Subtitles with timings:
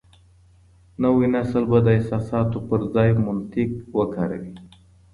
[1.01, 4.53] نوی نسل به د احساساتو پر ځای منطق وکاروي.